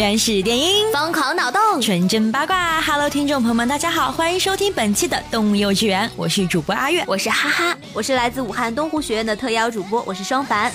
[0.00, 2.80] 原始电音，疯狂脑洞，纯真八卦。
[2.80, 10.72] Hello，听众朋友们，大家好，欢迎收听本期的动物幼稚园，我是主播阿月，我是哈哈，我是来自武汉东湖学院的特邀主播，我是双凡。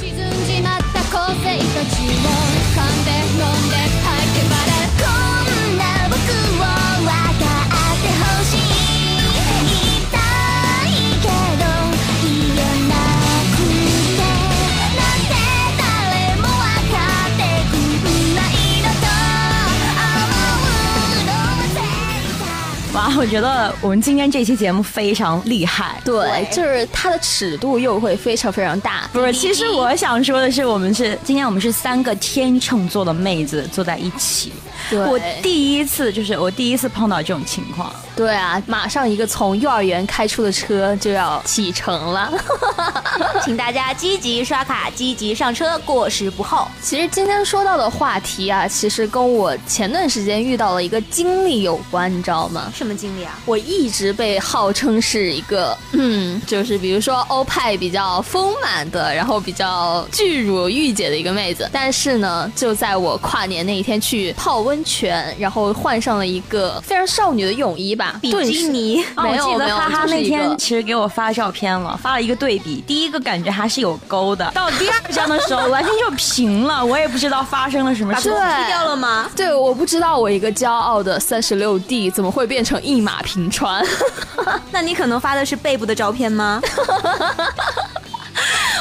[23.17, 29.09] 我觉得我们今天这期节目非常厉害，对，就是它的尺度又会非常非常大。
[29.14, 34.53] 不是，其实我想说的是，我们是今天我们是三个天秤座的妹子坐在一起。
[34.92, 37.92] 我第一次就是我第一次碰到这种情况。
[38.16, 42.31] 对啊，马上一个从幼儿园开出的车就要启程了，
[43.44, 46.66] 请大家积极刷卡，积极上车，过时不候。
[46.81, 52.71] 其实今天说到的话题啊，其实跟我前段时间遇到了一个经历有关，你知道吗？
[52.73, 53.38] 什么经历啊？
[53.45, 61.69] 我一直被号称是一个，嗯，就是比如说欧派比较丰满的，然后比较巨乳御姐的一个妹子。
[61.73, 68.05] 但是呢，就在我跨年那一天去泡温泉，然后换上了一个非常少女的泳衣吧。
[68.22, 72.84] 比基尼，没有没有，哈哈那天其实给我发照片了，发了一个对比。
[72.88, 76.83] 第一个感觉还是有沟的，到第二张的时候完全就平了。
[76.83, 79.30] 我也不知道发生了什么事，把剃掉了吗？
[79.36, 83.86] 对，我不知道我一个骄傲的三十六 D 怎么会变成一马平川。
[84.72, 86.61] 那你可能发的是背部的照片吗？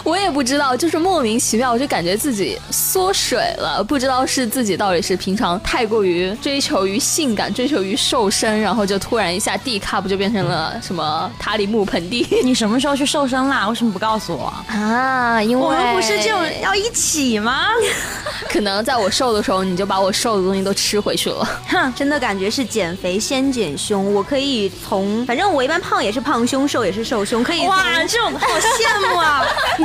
[0.06, 12.26] 我也不知道，就是莫名其妙，我就感觉自己缩水了，不知道是自己到底是平常太过于追求于性感，追求于瘦身，然后就突然一下 D cup 就变成了什么塔里木盆地。
[12.44, 13.66] 你什么时候去瘦身啦？
[13.68, 15.42] 为什么不告诉我啊？
[15.42, 16.30] 因为我们不是就
[16.62, 17.68] 要一起吗？
[18.50, 21.48] 可能在我瘦的时候，你就把我瘦的东西都吃回去了。
[21.68, 24.12] 哼，真的感觉是减肥先减胸。
[24.12, 27.66] 我可以从，反正我一般胖也是胖胸，瘦也是瘦胸，可以。
[27.66, 29.42] 哇，这种好羡慕啊！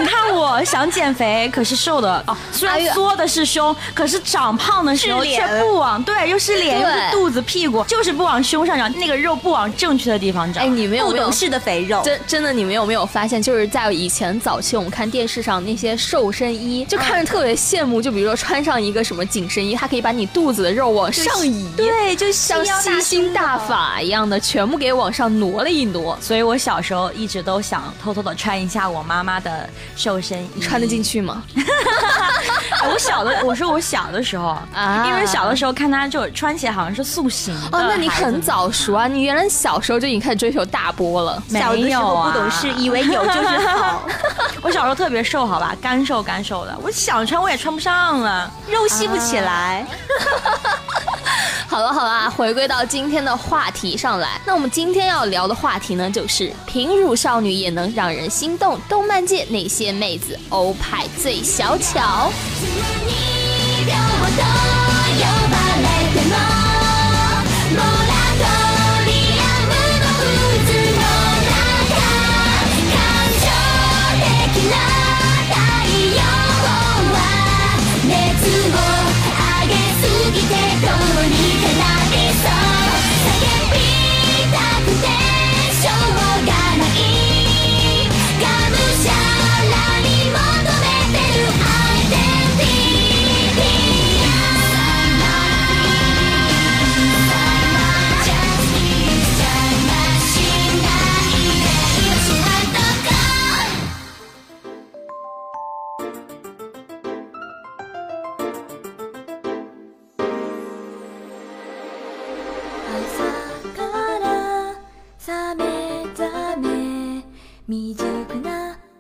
[0.10, 0.16] 你。
[0.16, 10.64] 看，我想减肥，可是瘦的哦，虽然缩的是胸，可是长胖的时候却不往对，又是脸又是肚子屁股，就是不往胸上长，那个肉不往正确的地方长。
[10.64, 18.02] 哎，你没有不懂事的肥肉，真真的，你们有没有发现，就是在以前早期，我们看电视上那些瘦身衣，就看着特别羡慕。
[18.02, 26.18] 就比如说穿上一个什么紧身衣，它可以把你肚子的肉往上移，对，就像吸星大法一样的，全部给往上挪了一挪。
[26.22, 29.70] 所以我小时候一直都想偷偷的穿一下我妈妈的。
[30.00, 31.44] 瘦身你穿得进去吗？
[32.90, 39.08] 我小的，我说我小的时候啊，因为小的时候看他就穿起来好像是塑形哦，那你很早熟啊！
[39.08, 44.08] 你原来小时候就已经开始追求大波了，小的时候不懂事，以为有就是好。
[44.64, 49.86] 我小时候特别瘦，好吧，干瘦干瘦的，我想穿我也穿不上了，肉吸不起来。
[51.70, 54.42] 好了好了，回归到今天的话题上来。
[54.44, 62.32] 那我们今天要聊的话题呢，就是平乳少女也能让人心动，动漫界那些妹子欧派最小巧？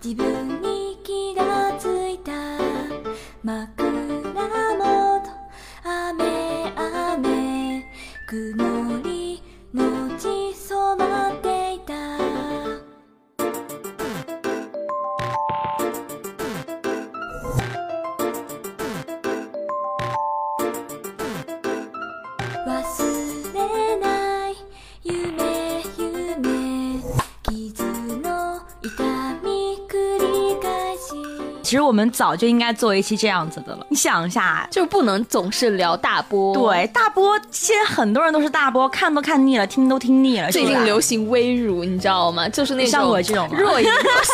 [0.09, 0.38] 一边
[31.69, 33.85] 其实我们早就应该做一期这样子的了。
[33.89, 36.51] 你想一下，就不能总是聊大波。
[36.55, 40.49] 对，大波现在很多人都是大波，看都看腻了，听都听腻了。
[40.51, 42.49] 最近流行微乳，你知道吗？
[42.49, 43.87] 就是那种像我这种弱音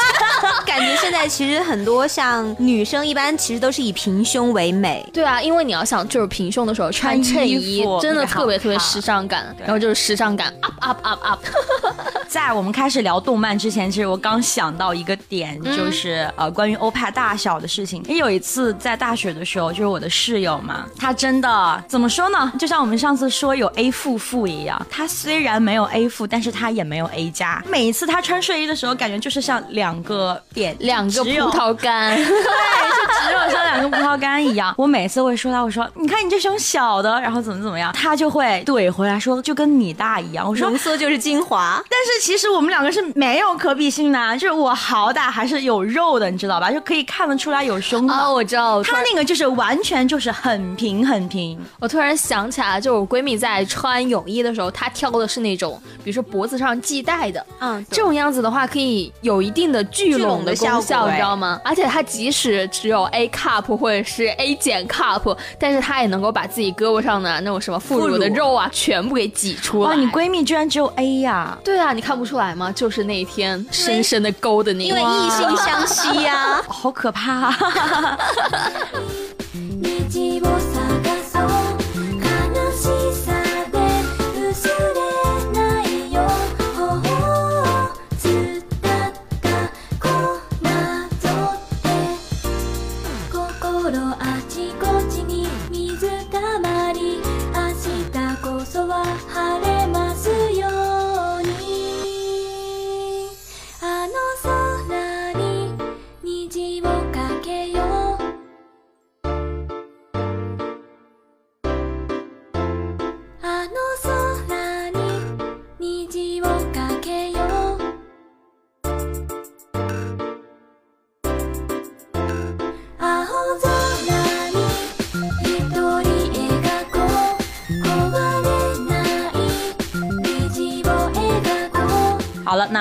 [0.65, 5.05] 感觉现在其实很多像女生，一般其实都是以平胸为美。
[5.11, 9.53] 对啊，因为你要想，就是平胸的时候穿衬衣，真的特别特别时尚感。
[9.59, 11.39] 然后就是时尚感 up up up up。
[12.29, 18.03] 在我们开始聊动漫之前，其实我刚想到一个点，就是呃关于欧派大小的事情。
[18.09, 22.51] 也有一次在大学的时候，就是我的室友嘛，他真的怎么说呢？
[22.59, 27.63] 就像我们上次说有 A 负负一样，他虽然没有 A 负，但是他也没有 A 加。
[27.69, 34.75] 每一次他穿睡衣的时候，感觉就是像两个点，两个葡萄干， 对，就只有像两个葡萄干一样。
[34.77, 40.47] 我每次会说他，我说你看你这胸小的，然后怎么怎么样，他就会怼回来说就跟你大一样。
[40.47, 46.71] 我说浓缩就是精华，但是其实我们两个是没有可比性的，就是我好歹还是有肉的，你知道吧？
[46.71, 48.13] 就可以看得出来有胸的。
[48.13, 51.59] 哦，我知道，她那个就是完全就是很平很平。
[51.79, 61.59] 我突然想起来，就我闺蜜在穿泳衣的时候，她挑的是那种，比如说脖子上系带的，嗯，这种样子的话可以有一定的聚拢的功效，你知道吗？
[61.63, 69.89] 而且她即使只有 A cup 或者是 A 减 cup，但是她也能够把自己胳膊上的那种什么副乳的肉啊，全部给挤出来。
[69.89, 71.57] 哇，你闺蜜居然只有 A 呀？
[71.63, 72.71] 对啊，你看不出来吗？
[72.71, 77.53] 就是那一天深深的勾的那个，因为异性相吸呀， 好可可怕。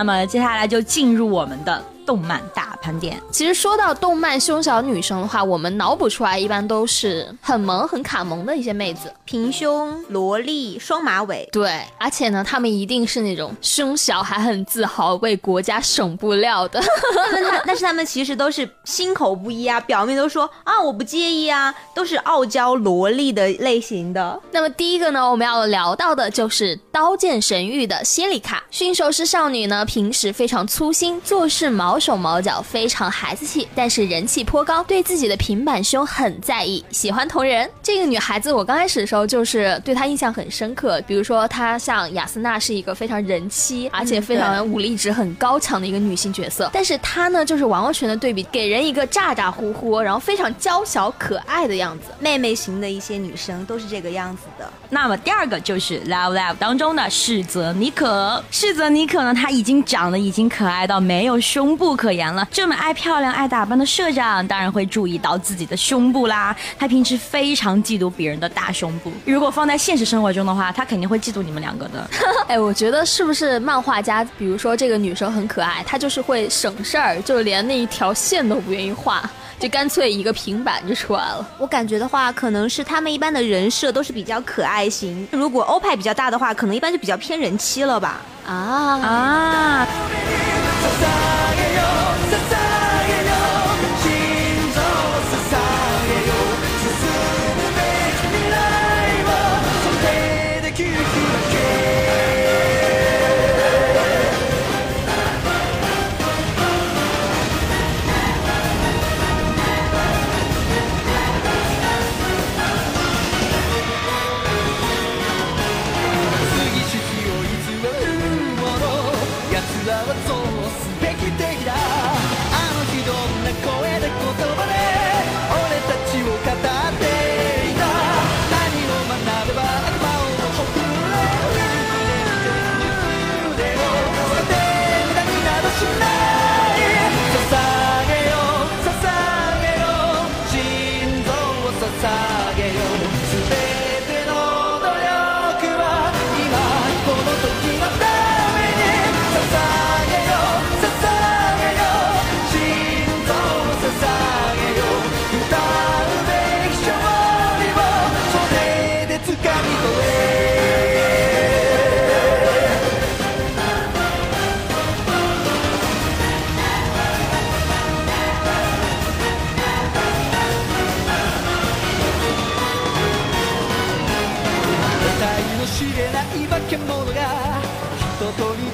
[0.04, 3.18] 那么接下来就进入我们的动漫大盘点。
[3.30, 11.48] 其实说到动漫胸小女生的话，我们脑补出来一般都是很萌、很卡萌的一些妹子，平胸、萝莉、双马尾。
[11.50, 16.82] 对，而且呢，她们一定是那种胸小还很自豪、为国家省布料的。
[17.64, 24.38] 但是她们其实都是心口不一啊，表面都说啊我不介意啊，都是傲娇萝莉的类型的。
[24.50, 33.68] 那么第一个呢，我们要聊到的就是《刀剑神域》的仙里卡，驯兽师少女呢，平时非常粗心，做事毛手毛脚，非常孩子气。
[33.72, 37.70] 但是人气颇高，对自己的平板胸很在意，喜欢同人。
[37.80, 41.00] 这个女孩子，我刚开始的时候就是对她印象很深刻。
[41.06, 46.68] 比如说，她像雅斯娜是一个非常人妻，而且非常武力值很高强的一个女性角色。
[46.72, 52.06] 但是她呢，就是完完全的对比，给人一个咋咋呼呼，然后非常娇小可爱的样子。
[52.18, 54.68] 妹妹型的一些女生都是这个样子的。
[54.90, 58.42] 那么第二个就是《Love Live》当中的世泽妮可。
[58.50, 62.48] 世泽妮可呢，她已经长得已经可爱到没有胸部可言了。
[62.50, 66.54] 这么爱漂亮、爱打扮的社长，当然会注意到自己的胸部啦。
[66.78, 69.12] 他平时非常嫉妒别人的大胸部。
[69.24, 72.08] 如果放在现实生活中的话，他肯定会嫉妒你们两个的。
[72.48, 79.22] 哎，我觉得是不是漫画家，比如说这个女生很可爱，她就是会省事儿，就连那一条线都不愿意画。
[79.56, 81.48] 就干脆一个平板就出来了。
[81.58, 85.26] 我感觉的话，可能是他们一般的人设都是比较可爱型。
[85.30, 88.20] 如果欧派比较大的话，可能一般就比较偏人妻了吧？
[88.46, 89.86] 啊啊！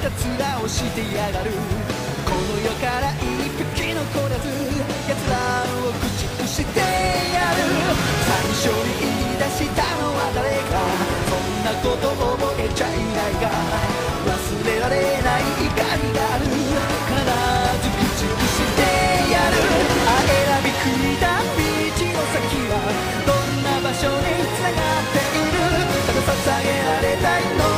[0.01, 1.53] らをしてやがる。
[2.25, 4.49] この世から一匹残らず
[5.09, 5.37] 奴ら
[5.77, 6.09] を駆
[6.41, 7.69] 逐してやる。
[8.25, 10.81] 最初に言い出したのは誰か。
[11.29, 13.53] そんなこと覚えちゃいないが。
[14.25, 16.49] 忘れられない怒りがある。
[16.49, 18.81] 必ず駆逐して
[19.29, 19.61] やる。
[20.09, 22.89] あ選び食いた道の先は
[23.29, 25.61] どんな場所に繋がっている。
[26.09, 27.70] ただ捧げられた命を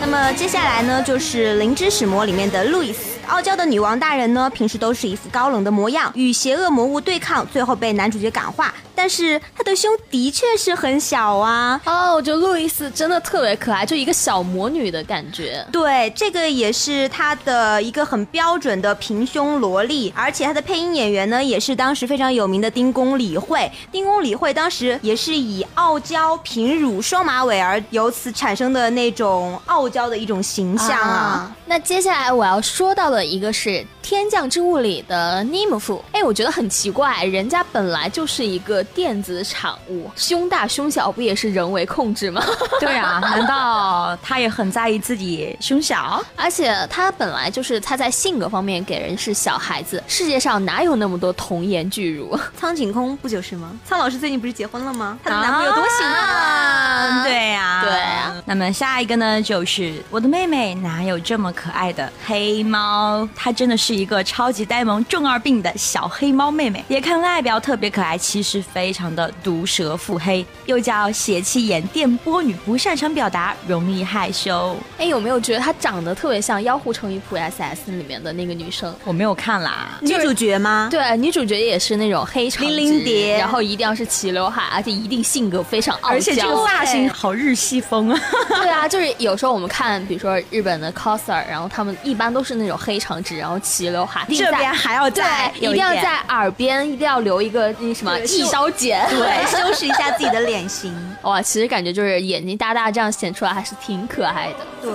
[0.00, 3.11] 那么接下来呢，就是《灵之始魔》里面的路易斯。
[3.28, 8.72] 傲娇的女王大人呢，平时都是一副高冷的模样，与邪恶魔物对抗，最后被男主角感化。
[8.94, 11.80] 但是她的胸的确是很小啊。
[11.84, 15.66] 哦，我觉得路易斯真的特别可爱，就一个小魔女的感觉。
[15.72, 23.70] 对，这个也是她的一个很标准的平胸萝莉，而且她的配音演员呢，也是当时非常有名的丁公理惠。
[23.90, 31.50] 丁公理惠当时也是以傲娇、平乳、双马尾而由此产生的那种傲娇的一种形象啊。
[31.64, 33.70] 那接下来我要说到的一个是
[34.02, 36.02] 《天降之物》里的尼姆夫。
[36.12, 42.44] 哎，我觉得很奇怪，人家本来就是一个电子产物，胸大胸小不也是人为控制吗？
[42.80, 46.22] 对啊，难道他也很在意自己胸小？
[46.36, 52.38] 而且他本来就是他在性格方面给人是小孩子，世界上哪有那么多童颜巨乳？
[52.58, 53.70] 苍井空不就是吗？
[53.84, 55.18] 苍老师最近不是结婚了吗？
[55.22, 57.22] 她的男朋友多行啊！
[57.24, 58.21] 对呀，对啊。
[58.44, 63.28] 那么下一个呢，就是我的妹妹哪有这么可爱的黑猫？
[63.36, 66.84] 她真的是一个超级呆萌、重二病的小黑猫妹妹。
[66.88, 74.76] 别看外表特别可爱，其实非常的毒舌腹黑，又叫邪气眼电波女，不擅长表达，容易害羞。
[74.98, 78.92] 哎，有没有觉得她长得特别像《妖狐成语谱 S S》里面的那个女生？
[79.04, 80.88] 我没有看啦，女主角吗？
[80.90, 86.14] 对，女主角也是那种黑长直，零零蝶然后一定要是齐刘海，而且一定性格非常傲娇。
[86.16, 88.20] 而且这个发型好日系风啊！
[88.48, 100.94] 对啊，就是有时候我们看，比如说日本的 coser，然后他们一般都是那种黑长直，然后齐刘海，这边还要对再，一定要在耳边一定要留一个那什么一刀剪，对， 修饰一下自己的脸型。
[101.22, 104.58] 哇，其实感觉就是眼睛大大这样显出来还是挺可爱的。
[104.80, 104.92] 对。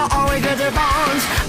[0.00, 1.39] も always get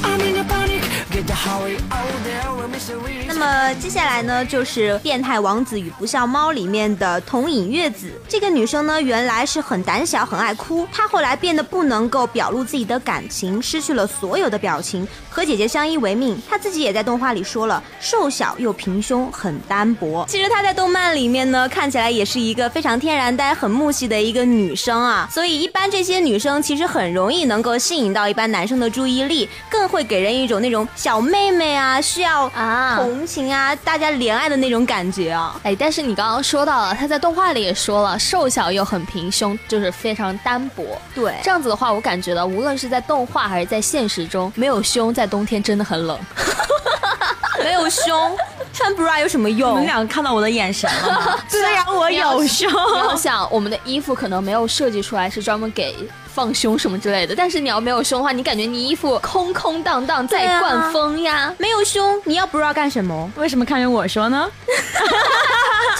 [3.26, 8.12] 那么接下来呢，就是《变态王子与不笑猫》里面的桐影月子。
[8.28, 16.40] 这个女生呢，原来是很胆小、很爱哭，她后来变得不能够表露自己的感情，失去了所有的表情，和姐姐相依为命。
[16.48, 20.24] 她自己也在动画里说了，瘦小又平胸，很单薄。
[20.28, 25.28] 其实她在动漫里面呢，看起来也是一个非常天然呆、很木系的一个女生啊。
[25.32, 35.58] 所以一般这些女生其实很容易能够吸引到一般男生的注意力，更会给人一种那种小妹妹妹啊，需要啊同情啊，大家怜爱的那种感觉啊。
[35.62, 40.84] 哎，但是你刚刚说到了，他在动画里也说了，瘦小又很平胸，就是非常单薄。
[41.14, 46.18] 对这样子的话，我感觉到无论是在动画还是在现实中，没有胸在冬天真的很冷。
[47.64, 48.36] 没有胸，
[48.74, 49.86] 穿 bra 有什么用你们？
[49.86, 51.38] 两个看到我的眼神了吗？
[51.48, 55.96] 虽然我有胸，你要想，我们的衣服可能没有设计出来是专门给
[56.34, 61.54] 放胸什么之类的，但是你要没有胸的话，你感觉你衣服空空荡荡在啊灌风呀。
[61.58, 63.30] 没有胸，你要不知道干什么？
[63.36, 64.48] 为什么看着我说呢？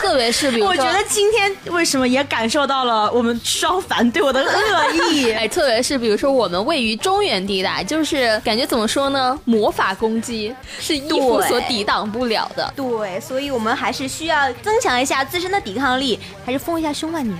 [0.02, 5.30] 特别是比如说，我觉得今天为什么也感受到了我们双凡对我的恶意？
[5.32, 9.38] 哎，特别是比如说我们位于中原地带，就是感觉怎么说呢？
[9.44, 12.72] 魔法攻击是衣服所抵挡不了的。
[12.74, 17.32] 对，所以我们还是需要增强一下自身的抵抗力，还是封一下胸吧你。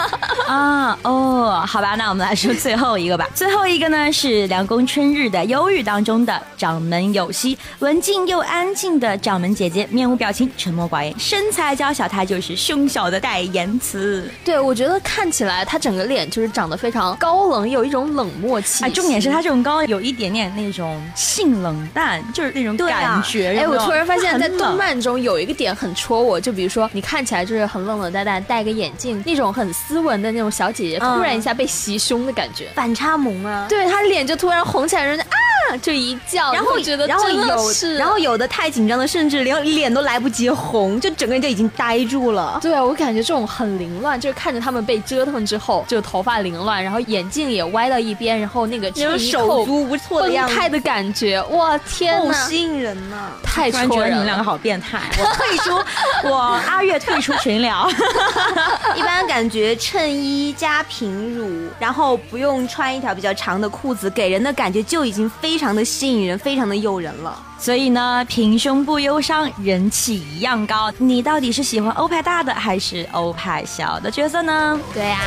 [0.46, 3.26] 啊哦，好吧，那我们来说最后一个吧。
[3.34, 14.28] 最后一个呢是凉宫春日的《忧郁》当中的掌门有希，文静又安静的掌门姐姐，面无表情，沉默寡言，身材娇小，她就是胸小的代言词。
[14.44, 18.84] 对，我觉得看起来他整个脸就是长得非常高冷，有一种冷漠气息。
[18.84, 23.56] 啊，重点是她这种高有一点点那种性冷淡，就是那种感觉。
[23.56, 33.66] 哎，我突然发现，在动漫中有一个点很戳我，就比如说你看起来就是很冷冷淡淡，戴个眼镜，那种很斯文的那种小姐姐，嗯突然一下被袭胸的感觉，反差萌啊。
[33.68, 35.36] 对她脸就突然红起来，人家啊
[35.82, 42.58] 就一叫，然后觉得然后真的有，是，然后有的太紧张的，甚至连脸都来不及红，就整个人就已经呆住了。
[42.60, 53.30] 对啊，我感觉这种很凌乱，就是看着他们被折腾之后，就头发凌乱，然后眼镜也歪到一边，然后那个那种衬衣手足无措的样子，开的感觉，哇天好，吸引人呐！
[53.42, 54.10] 太突然觉戳人了。
[54.10, 55.78] 得你们两个好变态，我退出，
[56.28, 56.36] 我
[56.66, 57.90] 阿月退出群聊。
[58.96, 67.38] 一般感觉衬衣加平乳，然后不用穿一条比较长的裤子，给人的感觉就已经非常的吸引人，非常的诱人了。
[67.58, 70.90] 所以呢，平胸不忧伤，人气一样高。
[70.96, 74.80] 你到底是喜欢欧派大的还是欧派小的角色呢？
[74.94, 75.20] 对呀、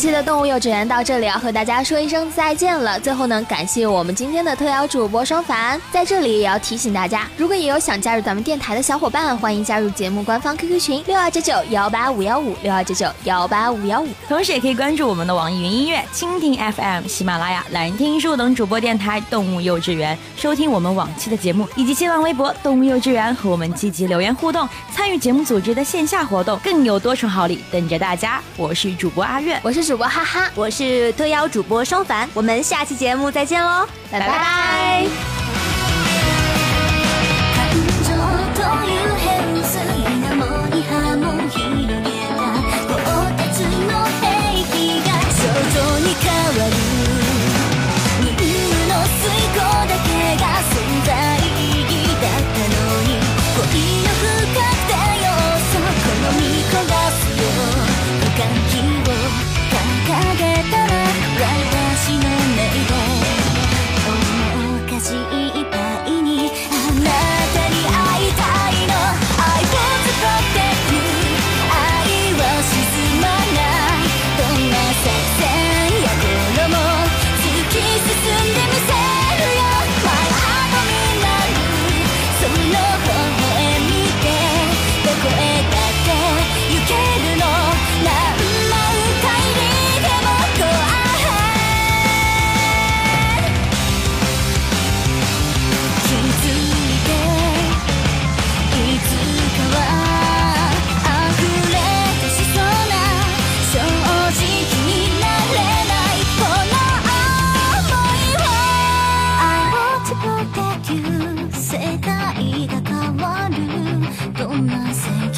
[0.00, 2.98] 期的动物幼稚园到这里要和大家说一声再见了。
[2.98, 14.08] 最后呢，感谢我们今天的特邀主播双凡，在这里也要提醒大家，如果也有想加入咱们电台的小伙伴，欢迎加入节目官方 QQ 群六二九九幺八五幺五六二九九幺八五幺五。
[14.26, 28.40] 同时也可以关注我们的网易云音乐、蜻蜓 FM、喜马拉雅、懒人听书等主播电台“动物幼稚园”，收听我们往期的节目，以及新浪微博“动物幼稚园”和我们积极留言互动，参与节目组织的线下活动，更有多重好礼等着大家。
[28.56, 35.49] 我是主播阿月，我是主播哈哈，我是特邀主播双凡，我们下期节目再见喽，拜拜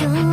[0.08, 0.31] do.